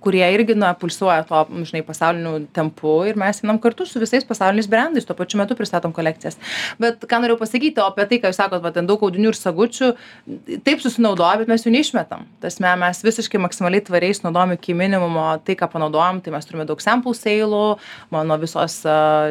[0.00, 4.68] kurie irgi na pulsuoja tuo žinai pasauliniu tempu ir mes einam kartu su visais pasauliniais
[4.70, 6.38] brendais tuo pačiu metu pristatom kolekcijas.
[6.80, 9.38] Bet ką norėjau pasakyti o apie tai ką jūs sakot va ten daug audinių ir
[9.38, 9.90] sagučių
[10.66, 12.24] taip susinaudoja bet mes jų neišmetam.
[12.40, 16.66] Ta prasme mes visiškai maksimaliai tvariai sunaudojam iki minimumo tai ką panaudojam tai mes turime
[16.68, 17.64] daug sempl seilų
[18.14, 18.80] mano visos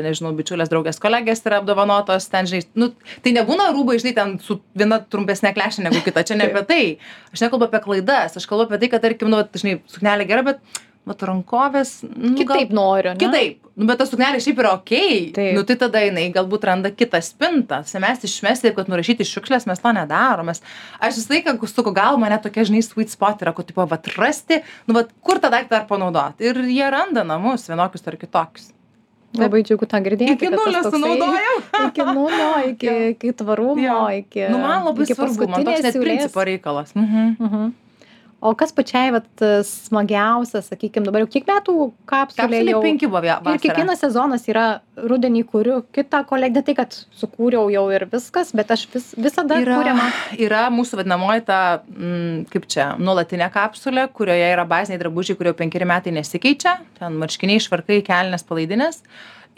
[0.06, 2.92] nežinau bičiulės draugės kolegės yra apdovanotos ten žinai nu
[3.26, 6.84] tai nebūna rūbai žinai ten su viena trumpesne kleše negu kita čia ne apie tai.
[7.34, 10.46] Aš nekalbu apie klaidas aš kalbu apie tai kad tarkim nu vat žinai suknelė gera
[10.46, 10.59] bet
[11.10, 13.20] vat rankovės nu, Kitaip noriu, ne?
[13.20, 13.66] Kitaip.
[13.80, 14.92] Nu, bet ta suknelė šiaip yra ok.
[15.36, 15.54] Taip.
[15.56, 17.80] Nu, tai tada jinai galbūt randa kitą spintą.
[18.04, 20.52] Mes išmesti, taip, kad nurašyti šiukšlės, mes to nedarom.
[20.52, 20.60] Mes,
[21.00, 24.60] aš visą laiką, suku, gal mane tokia, žinai, sweet spot yra, kad, tipo, vat rasti,
[24.90, 26.50] nu, vat kur tą daiktą dar panaudoti.
[26.52, 28.74] Ir jie randa namus vienokius ar kitokius.
[29.40, 30.34] Labai džiugu tą girdėti.
[30.36, 31.58] Iki nulio sunaudojau.
[31.90, 34.00] Iki nulio, iki, iki tvarumo, Jo.
[34.18, 34.48] iki...
[34.50, 36.96] Nu, man labai svarbu, man toks net principo reikalas.
[36.98, 37.38] Mhm.
[37.38, 37.70] Mhm.
[38.42, 39.26] O kas pačiai vat,
[39.68, 41.74] smagiausia, sakykime, dabar jau kiek metų
[42.08, 42.82] kapsulė jau...
[42.86, 43.62] penki buvo via- Ir vasarą.
[43.66, 48.86] kiekvienas sezonas yra rudenį kuriu kitą kolekciją, tai kad sukūriau jau ir viskas, bet aš
[48.94, 50.08] vis, visada yra, kuriama.
[50.40, 55.88] yra mūsų vadinamoji ta, mm, kaip čia, nuolatinė kapsulė, kurioje yra baziniai drabužiai, kurie penkeri
[55.92, 59.02] metai nesikeičia, ten marškiniai, švarkai, kelnes, palaidinės.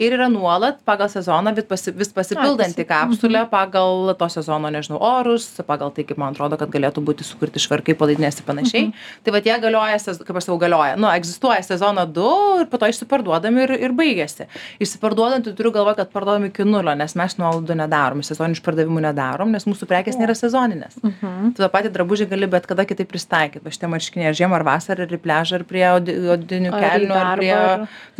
[0.00, 4.96] Ir yra nuolat pagal sezoną vis, pasi, vis pasipildanti pasi- kapsulė pagal to sezono, nežinau,
[4.98, 8.86] orus, pagal tai, kaip man atrodo, kad galėtų būti sukurti švarkai, palaidinės ir panašiai.
[9.22, 10.96] Tai va tie galioja, kaip aš sakau, galioja.
[10.96, 14.48] Nu, egzistuoja sezono 2 ir po to išsiparduodami ir, ir baigėsi.
[14.82, 19.52] Išsiparduodant, tai turiu galvoje, kad parduodami iki nulio, nes mes nuolaidų nedarom, sezoninių išpardavimų nedarom,
[19.54, 20.98] nes mūsų prekės nėra sezoninės.
[21.04, 21.52] Mhm.
[21.54, 23.62] Tu tą patį drabužį gali bet kada kitaip pristaikyti.
[23.62, 27.14] Va šitie marškiniai ar žiemą, ar vasarą, ar į pležą, ar prie odi- odinių kelnių,
[27.20, 27.54] ar prie...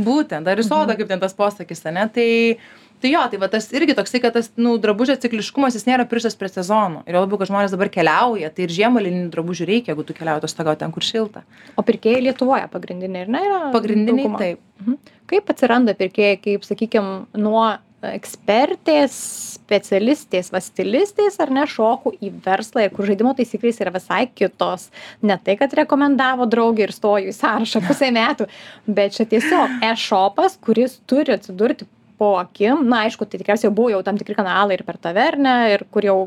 [0.03, 2.09] Būtent, ar į sodą, kaip ten tas posakis, ne?
[2.09, 2.59] Tai,
[3.01, 6.37] tai jo, tai va tas irgi toksai, kad tas, nu, drabužio cikliškumas, jis nėra pririštas
[6.37, 7.03] prie sezono.
[7.07, 10.15] Ir jo labiau, kad žmonės dabar keliauja, tai ir žiemą lininių drabužių reikia, jeigu tu
[10.15, 11.45] keliauji atostogauti ten, kur šilta.
[11.77, 13.43] O pirkėjai Lietuvoje pagrindiniai, ir ne?
[13.47, 14.61] Yra Pagrindiniai taip.
[14.83, 15.17] Mhm.
[15.33, 17.67] Kaip atsiranda pirkėjai, kaip, sakykime, nuo
[18.11, 19.15] ekspertės,
[19.57, 24.89] specialistės, va stilistės ar ne šokų į verslą ir kur žaidimo taisyklės yra visai kitos.
[25.23, 28.49] Ne tai, kad rekomendavo draugė ir stojo į sąrašą pusę metų,
[28.87, 31.89] bet čia tiesiog e-shopas, kuris turi atsidurti
[32.21, 32.85] po akim.
[32.91, 36.07] Na, aišku, tai tikriausiai jau buvo jau tam tikri kanalai ir per tavernę, ir kur
[36.07, 36.19] jau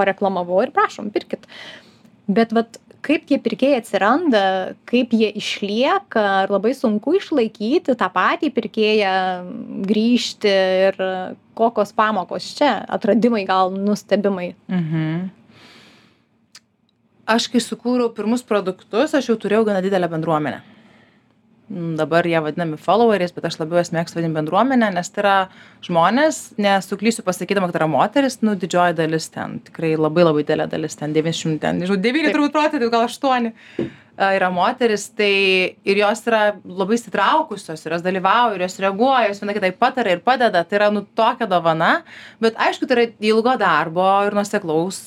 [0.00, 1.48] pareklamavau ir prašom, pirkit.
[2.32, 4.42] Bet vat, kaip tie pirkėjai atsiranda,
[4.88, 9.14] kaip jie išlieka, ar labai sunku išlaikyti tą patį pirkėją,
[9.88, 10.56] grįžti
[10.88, 10.98] ir
[11.58, 14.52] kokios pamokos čia, atradimai gal nustebimai.
[14.70, 15.30] Mhm.
[17.32, 20.71] Aš kai sukūriau pirmus produktus, aš jau turėjau gana didelę bendruomenę.
[21.72, 25.36] Dabar jie vadinami followeriais, bet aš labiau jas mėgstu vadinti bendruomenę, nes tai yra
[25.86, 30.66] žmonės, nesuklysiu pasakydama, kad tai yra moteris, nu didžioji dalis ten, tikrai labai labai didelė
[30.68, 33.48] dalis ten, 90, ten, nežinau, 9 turbūt procentų, gal 8
[34.18, 35.32] yra moteris, tai
[35.88, 40.16] ir jos yra labai įsitraukusios, ir jos dalyvauja, ir jos reaguoja, jos viena kitai patarė
[40.16, 42.02] ir padeda, tai yra nu tokia dovana,
[42.42, 45.00] bet aišku, tai yra ilgo darbo ir nuseklaus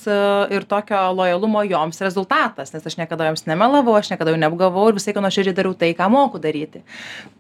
[0.53, 4.97] ir tokio lojalumo joms rezultatas, nes aš niekada joms nemelavau, aš niekada jų neapgavau ir
[4.97, 6.81] visai, kad nuoširdžiai dariau tai, ką moku daryti.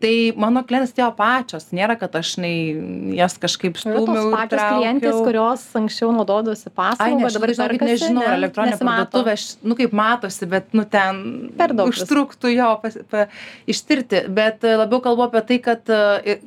[0.03, 0.13] Tai
[0.45, 2.77] mano klientas atėjo pačios, nėra, kad aš nei,
[3.17, 4.05] jas kažkaip stumiau.
[4.05, 4.83] pačios traukiau.
[4.83, 10.69] klientės, kurios anksčiau naudodavosi Ai, paslaugą, dabar žinokit, nežinau, elektroninė parduotuvė, nu kaip matosi, bet,
[10.77, 11.23] nu ten
[11.59, 13.27] Per daug užtruktų jo pas, pa,
[13.71, 16.37] ištirti, bet e, labiau kalbu apie tai, kad e,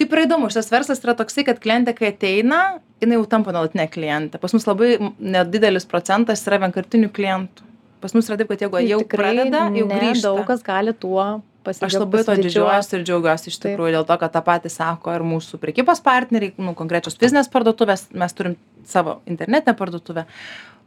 [0.00, 2.62] kaip yra įdomu, šitas verslas yra toksai, kad klientė, kai ateina,
[3.02, 4.40] jinai jau tampa nuolatinė klientė.
[4.42, 7.70] Pas mus labai nedidelis procentas yra vienkartinių klientų.
[8.02, 10.26] Pas mus yra taip, kad jeigu Tai jau pradeda, jau ne grįžta.
[10.26, 11.96] Daug kas gali tuo pasidžiaugti.
[11.96, 13.68] Aš labai to didžiuojuosi ir džiaugiuosi iš Taip.
[13.68, 18.08] tikrųjų dėl to, kad tą patį sako ir mūsų prekybos partneriai, nu, konkrečios fizinės parduotuvės,
[18.18, 18.56] mes turim
[18.88, 20.26] savo internetinę parduotuvę.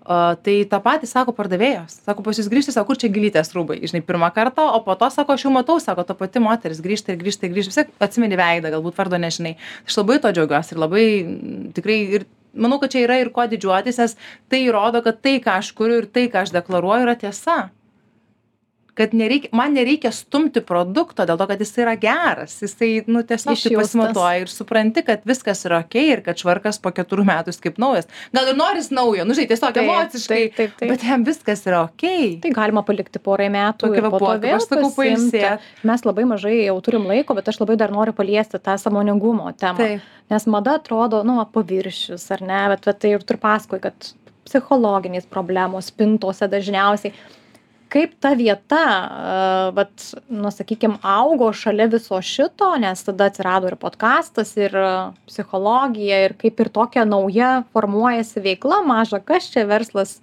[0.05, 1.95] Uh, tai tą patį sako pardavėjos.
[2.05, 5.09] Sako, pas jūs grįžti, sako, kur čia gilytės rūbai, žinai, pirmą kartą, o po to,
[5.09, 8.05] sako, aš jau matau, sako, ta pati moteris grįžta ir grįžta ir grįžta, vis tiek
[8.05, 9.55] atsimeni veidą, galbūt vardo nežinai.
[9.89, 13.47] Aš labai to džiaugiuosi ir labai mm, tikrai ir manau, kad čia yra ir kuo
[13.49, 14.13] didžiuotis, nes
[14.51, 17.57] tai įrodo, kad tai, ką aš kuriu ir tai, ką aš deklaruoju, yra tiesa
[18.95, 22.55] kad nereikia, man nereikia stumti produkto dėl to, kad jis yra geras.
[22.63, 23.91] Jisai, nu, tiesiog taip Išjaustas.
[23.91, 27.81] pasimatuoja ir supranti, kad viskas yra ok ir kad švarkas po keturių metų jis kaip
[27.81, 28.09] naujas.
[28.35, 30.39] Gal ir noris naujo, nu, žinai, tiesiog Taip, emociškai.
[30.39, 30.93] taip, taip, taip.
[30.93, 32.07] Bet jam viskas yra ok.
[32.45, 35.45] Tai galima palikti porai metų Tokį ir po to vėl pasiimti.
[35.91, 39.79] Mes labai mažai jau turim laiko, bet aš labai dar noriu paliesti tą samoningumo temą.
[39.81, 40.11] Taip.
[40.31, 44.13] Nes mada atrodo, nu, paviršius, ar ne, bet, bet tai ir tu paskui, kad
[44.45, 47.13] psichologinės problemos spintose dažniausiai.
[47.95, 48.79] Kaip ta vieta,
[49.71, 54.75] vat, nu, sakykime, augo šalia viso šito, nes tada atsirado ir podkastas, ir
[55.29, 60.17] psichologija, ir kaip ir tokia nauja formuojasi veikla, maža kas čia verslas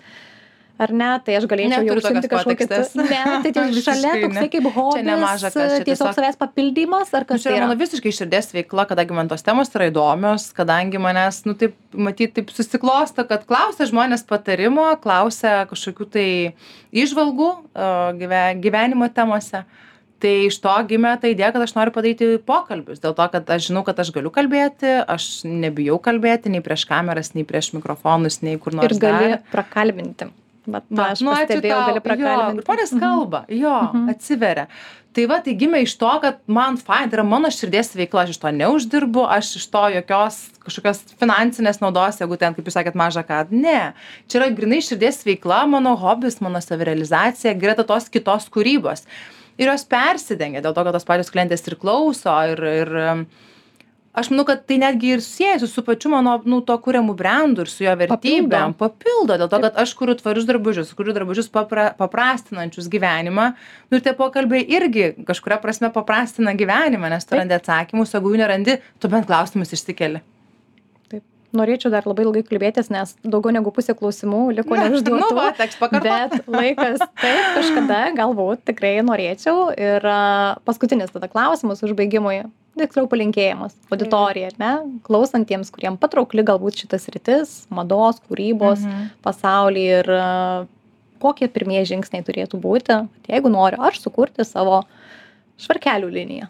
[0.83, 2.68] ar ne, tai aš galėčiau jau užsimti kažkokį...
[3.01, 7.45] Ne, tai Visiškai šalia toksai kaip hobis, nemaža tiesiog, tiesiog- savęs papildymas, ar Nu, kas
[7.45, 11.42] čia tai yra mano visiškai širdies veikla, kadangi man tos temos yra įdomios, kadangi manęs,
[11.49, 16.27] nu taip, matyt, taip susiklosto, kad klausia žmonės patarimo, klausia kažkokių tai
[17.05, 17.53] išvalgų
[18.21, 19.64] gyve, gyvenimo temose.
[20.23, 23.01] Tai iš to gimė ta idėja, kad aš noriu padaryti pokalbius.
[23.03, 27.33] Dėl to, kad aš žinau, kad aš galiu kalbėti, aš nebijau kalbėti nei prieš kameras,
[27.35, 28.87] nei prieš mikrofonus, nei kur nors.
[28.95, 29.42] Ir gali dar.
[29.51, 30.31] prakalbinti.
[30.66, 32.62] Bet Va, aš nu, pastebėjau, gali prakalbinti.
[32.68, 34.11] Žmonės kalba, jo, Mhm.
[34.12, 34.66] atsiveria.
[35.12, 38.31] Tai va, tai gimė iš to, kad man fain, tai yra mano širdies veikla, aš
[38.31, 42.94] iš to neuždirbu, aš iš to jokios kažkokios finansinės naudos, jeigu ten, kaip jūs sakėt,
[42.94, 43.51] maža ką.
[43.51, 43.92] Ne.
[44.29, 49.03] Čia yra grinai širdies veikla, mano hobis, mano savirealizacija, greta tos kitos kūrybos.
[49.59, 53.27] Ir jos persidengia dėl to, kad tos pačios klientės ir klauso ir, ir
[54.12, 57.72] aš manau, kad tai netgi ir siejasi su pačiu mano, nu, to kuriamų brandų ir
[57.72, 58.75] su jo vertybėm.
[58.79, 63.53] Papildo, dėl to, kad aš kuriu tvarius drabužius, kuriu drabužius papra, paprastinančius gyvenimą.
[63.88, 68.44] Nu, ir tie pokalbiai irgi kažkuria prasme paprastina gyvenimą, nes tu randi atsakymus, jeigu jų
[68.44, 70.22] nerandi, tu bent klausimus išsikeli.
[71.53, 75.21] Norėčiau dar labai ilgai kalbėtis, nes daugiau negu pusė klausimų liko neužduotų.
[75.21, 76.41] Nu, va, teks pakartoti.
[76.41, 79.67] Bet laikas, taip, kažkada galbūt tikrai norėčiau.
[79.77, 80.07] Ir
[80.65, 82.38] paskutinis tada klausimas užbaigimui,
[82.81, 84.73] tiksliau palinkėjimas auditorijai, ar ne?
[85.05, 89.11] Klausantiems, kuriems patraukli galbūt šitas rytis, mados, kūrybos Mhm.
[89.27, 90.09] pasaulį ir
[91.23, 92.97] kokie pirmieji žingsniai turėtų būti,
[93.29, 94.81] jeigu noriu aš sukurti savo
[95.61, 96.49] švarkelių liniją.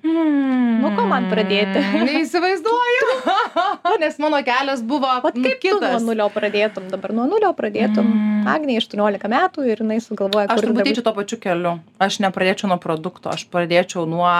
[0.00, 0.80] Hmm.
[0.80, 1.82] Nuo ko man pradėti?
[2.08, 3.08] Neįsivaizduoju.
[4.02, 8.08] Nes mano kelias buvo nu, kaip tu nuo nulio pradėtum dabar, nuo nulio pradėtum.
[8.08, 8.48] Mm.
[8.48, 11.76] Agnė 18 metų ir jinai sugalvoja, Aš kur turbūt eičiau to pačiu keliu.
[12.00, 14.30] Aš nepradėčiau nuo produkto, aš pradėčiau nuo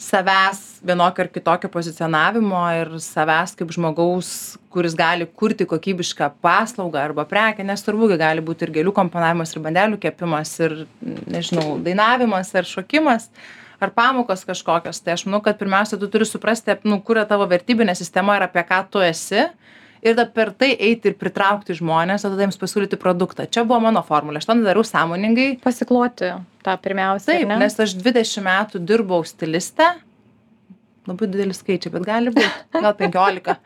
[0.00, 4.30] savęs vienokio ar kitokio pozicionavimo ir savęs kaip žmogaus,
[4.72, 9.64] kuris gali kurti kokybišką paslaugą arba prekę, nes turbūt gali būti ir gėlių komponavimas, ir
[9.64, 10.82] bandelių kepimas, ir,
[11.32, 13.30] nežinau, dainavimas, ar šokimas,
[13.80, 15.00] ar pamokos kažkokios.
[15.04, 18.46] Tai aš manau, kad pirmiausia, tu turi suprasti, nu, kur yra tavo vertybinė sistema ir
[18.46, 19.46] apie ką tu esi.
[20.06, 23.46] Ir tada per tai eiti ir pritraukti žmonės, o tada jiems pasiūlyti produktą.
[23.50, 24.38] Čia buvo mano formulė.
[24.38, 26.34] Aš to nedariau sąmoningai, pasikloti
[26.66, 27.32] tą pirmiausia.
[27.32, 27.56] Taip, ne?
[27.64, 29.88] nes aš 20 metų dirbau stiliste.
[31.06, 32.50] Labai didelis skaičiai, bet gali būti.
[32.76, 33.56] Gal 15.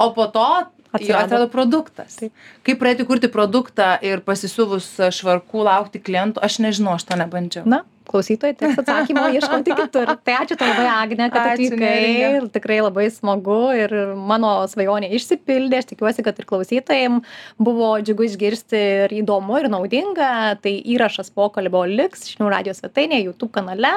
[0.00, 0.46] O po to
[0.92, 1.24] Atsirado.
[1.24, 2.16] atsirado, produktas.
[2.18, 2.32] Taip.
[2.66, 7.62] Kaip pradėti kurti produktą ir pasisiuvus švarkų laukti klientų, aš nežinau, aš to nebandžiau.
[7.70, 10.12] Na, klausytojai, teks atsakymo ieškoti kitur.
[10.26, 11.80] Tai ačiū tau labai, Agne, kad Ačiū, atvykai.
[11.80, 12.30] Neringa.
[12.40, 15.80] Ir tikrai labai smagu ir mano svajonė išsipildė.
[15.80, 20.30] Aš tikiuosi, kad ir klausytojams buvo džiugu išgirsti ir įdomu, ir naudinga.
[20.62, 23.96] Tai įrašas pokalbio liks žinių radijos svetainėje, YouTube kanale.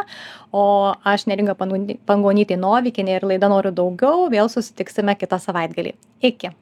[0.54, 0.66] O
[1.10, 4.28] aš neringa Pangonytė Novikinė ir laida noriu daugiau.
[4.34, 5.98] Vėl susitiksime kitą savaitgalį.
[6.24, 6.54] Iki.